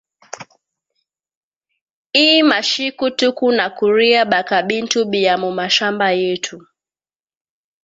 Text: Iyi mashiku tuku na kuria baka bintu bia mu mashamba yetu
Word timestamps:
Iyi 2.23 2.39
mashiku 2.49 3.05
tuku 3.19 3.47
na 3.57 3.65
kuria 3.77 4.21
baka 4.31 4.57
bintu 4.69 4.99
bia 5.11 5.33
mu 5.43 5.49
mashamba 5.59 6.07
yetu 6.21 6.57